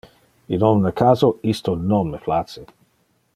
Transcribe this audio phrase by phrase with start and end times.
[0.55, 2.65] In omne caso, isto non me place.